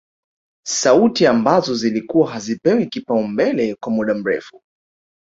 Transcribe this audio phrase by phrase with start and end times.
[0.67, 4.61] Sauti ambazo zilikuwa hazipewi kipaumbele kwa muda mrefu